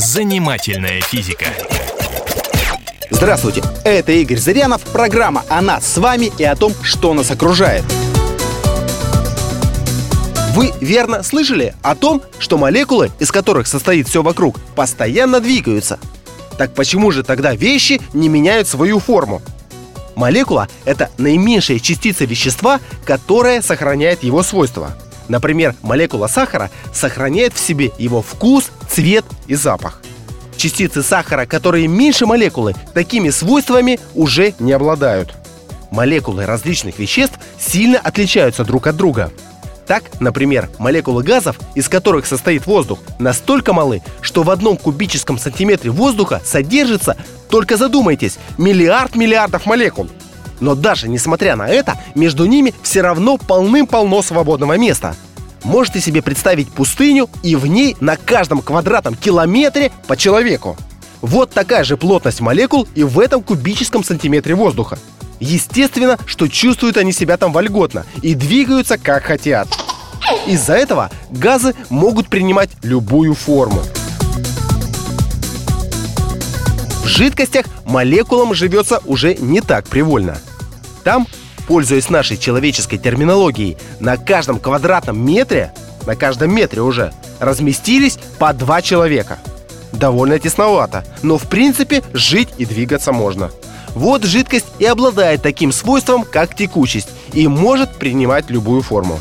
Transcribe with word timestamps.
Занимательная 0.00 1.00
физика. 1.00 1.46
Здравствуйте, 3.10 3.64
это 3.82 4.12
Игорь 4.12 4.38
Зырянов, 4.38 4.80
программа 4.82 5.42
о 5.48 5.60
нас 5.60 5.84
с 5.92 5.98
вами 5.98 6.30
и 6.38 6.44
о 6.44 6.54
том, 6.54 6.72
что 6.82 7.14
нас 7.14 7.32
окружает. 7.32 7.82
Вы 10.54 10.72
верно 10.80 11.24
слышали 11.24 11.74
о 11.82 11.96
том, 11.96 12.22
что 12.38 12.58
молекулы, 12.58 13.10
из 13.18 13.32
которых 13.32 13.66
состоит 13.66 14.06
все 14.06 14.22
вокруг, 14.22 14.60
постоянно 14.76 15.40
двигаются. 15.40 15.98
Так 16.58 16.74
почему 16.74 17.10
же 17.10 17.24
тогда 17.24 17.56
вещи 17.56 18.00
не 18.12 18.28
меняют 18.28 18.68
свою 18.68 19.00
форму? 19.00 19.42
Молекула– 20.14 20.68
это 20.84 21.10
наименьшая 21.18 21.80
частица 21.80 22.24
вещества, 22.24 22.78
которая 23.04 23.62
сохраняет 23.62 24.22
его 24.22 24.44
свойства. 24.44 24.96
Например, 25.26 25.74
молекула 25.82 26.28
сахара 26.28 26.70
сохраняет 26.92 27.52
в 27.52 27.58
себе 27.58 27.90
его 27.98 28.22
вкус, 28.22 28.70
цвет 28.98 29.24
и 29.46 29.54
запах. 29.54 30.02
Частицы 30.56 31.04
сахара, 31.04 31.46
которые 31.46 31.86
меньше 31.86 32.26
молекулы, 32.26 32.74
такими 32.94 33.30
свойствами 33.30 34.00
уже 34.16 34.54
не 34.58 34.72
обладают. 34.72 35.36
Молекулы 35.92 36.46
различных 36.46 36.98
веществ 36.98 37.38
сильно 37.60 38.00
отличаются 38.00 38.64
друг 38.64 38.88
от 38.88 38.96
друга. 38.96 39.30
Так, 39.86 40.02
например, 40.18 40.68
молекулы 40.78 41.22
газов, 41.22 41.60
из 41.76 41.88
которых 41.88 42.26
состоит 42.26 42.66
воздух, 42.66 42.98
настолько 43.20 43.72
малы, 43.72 44.02
что 44.20 44.42
в 44.42 44.50
одном 44.50 44.76
кубическом 44.76 45.38
сантиметре 45.38 45.92
воздуха 45.92 46.42
содержится, 46.44 47.16
только 47.48 47.76
задумайтесь, 47.76 48.36
миллиард 48.58 49.14
миллиардов 49.14 49.64
молекул. 49.64 50.08
Но 50.58 50.74
даже 50.74 51.08
несмотря 51.08 51.54
на 51.54 51.68
это, 51.68 51.94
между 52.16 52.46
ними 52.46 52.74
все 52.82 53.02
равно 53.02 53.38
полным-полно 53.38 54.22
свободного 54.22 54.76
места– 54.76 55.14
Можете 55.64 56.00
себе 56.00 56.22
представить 56.22 56.70
пустыню 56.70 57.28
и 57.42 57.56
в 57.56 57.66
ней 57.66 57.96
на 58.00 58.16
каждом 58.16 58.62
квадратном 58.62 59.14
километре 59.14 59.90
по 60.06 60.16
человеку. 60.16 60.76
Вот 61.20 61.50
такая 61.50 61.84
же 61.84 61.96
плотность 61.96 62.40
молекул 62.40 62.86
и 62.94 63.02
в 63.02 63.18
этом 63.18 63.42
кубическом 63.42 64.04
сантиметре 64.04 64.54
воздуха. 64.54 64.98
Естественно, 65.40 66.18
что 66.26 66.48
чувствуют 66.48 66.96
они 66.96 67.12
себя 67.12 67.36
там 67.36 67.52
вольготно 67.52 68.04
и 68.22 68.34
двигаются 68.34 68.98
как 68.98 69.24
хотят. 69.24 69.68
Из-за 70.46 70.74
этого 70.74 71.10
газы 71.30 71.74
могут 71.90 72.28
принимать 72.28 72.70
любую 72.82 73.34
форму. 73.34 73.82
В 77.02 77.06
жидкостях 77.06 77.66
молекулам 77.84 78.54
живется 78.54 79.00
уже 79.06 79.34
не 79.34 79.60
так 79.60 79.86
привольно. 79.86 80.38
Там 81.04 81.26
пользуясь 81.68 82.08
нашей 82.08 82.38
человеческой 82.38 82.96
терминологией, 82.96 83.76
на 84.00 84.16
каждом 84.16 84.58
квадратном 84.58 85.22
метре, 85.24 85.70
на 86.06 86.16
каждом 86.16 86.50
метре 86.52 86.80
уже, 86.80 87.12
разместились 87.38 88.18
по 88.38 88.54
два 88.54 88.80
человека. 88.80 89.38
Довольно 89.92 90.38
тесновато, 90.38 91.04
но 91.22 91.36
в 91.36 91.42
принципе 91.42 92.02
жить 92.14 92.48
и 92.56 92.64
двигаться 92.64 93.12
можно. 93.12 93.50
Вот 93.94 94.24
жидкость 94.24 94.66
и 94.78 94.86
обладает 94.86 95.42
таким 95.42 95.70
свойством, 95.70 96.24
как 96.24 96.56
текучесть, 96.56 97.10
и 97.34 97.46
может 97.46 97.94
принимать 97.96 98.48
любую 98.48 98.80
форму. 98.80 99.20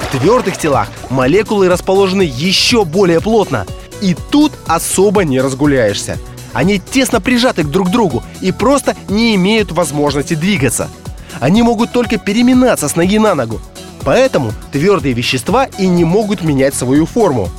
В 0.00 0.18
твердых 0.18 0.58
телах 0.58 0.88
молекулы 1.08 1.68
расположены 1.68 2.22
еще 2.22 2.84
более 2.84 3.20
плотно, 3.20 3.64
и 4.00 4.16
тут 4.32 4.52
особо 4.66 5.22
не 5.22 5.40
разгуляешься– 5.40 6.18
они 6.54 6.78
тесно 6.78 7.20
прижаты 7.20 7.64
друг 7.64 7.88
к 7.88 7.90
другу 7.90 8.22
и 8.40 8.52
просто 8.52 8.96
не 9.08 9.34
имеют 9.34 9.72
возможности 9.72 10.34
двигаться. 10.34 10.88
Они 11.40 11.62
могут 11.62 11.92
только 11.92 12.16
переминаться 12.16 12.88
с 12.88 12.96
ноги 12.96 13.18
на 13.18 13.34
ногу. 13.34 13.60
Поэтому 14.04 14.52
твердые 14.72 15.14
вещества 15.14 15.66
и 15.78 15.86
не 15.86 16.04
могут 16.04 16.42
менять 16.42 16.74
свою 16.74 17.06
форму. 17.06 17.50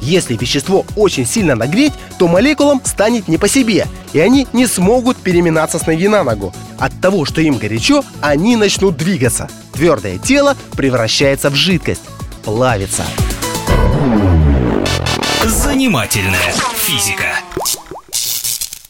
Если 0.00 0.36
вещество 0.36 0.86
очень 0.96 1.26
сильно 1.26 1.54
нагреть, 1.54 1.92
то 2.18 2.26
молекулам 2.26 2.80
станет 2.84 3.28
не 3.28 3.36
по 3.36 3.48
себе, 3.48 3.86
и 4.14 4.18
они 4.18 4.48
не 4.52 4.66
смогут 4.66 5.18
переминаться 5.18 5.78
с 5.78 5.86
ноги 5.86 6.08
на 6.08 6.24
ногу. 6.24 6.54
От 6.78 6.98
того, 7.00 7.26
что 7.26 7.42
им 7.42 7.58
горячо, 7.58 8.02
они 8.22 8.56
начнут 8.56 8.96
двигаться. 8.96 9.48
Твердое 9.74 10.18
тело 10.18 10.56
превращается 10.72 11.50
в 11.50 11.54
жидкость, 11.54 12.02
плавится. 12.42 13.04
Занимательная 15.44 16.52
физика. 16.76 17.26